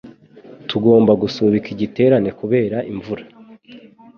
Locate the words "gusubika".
1.21-1.67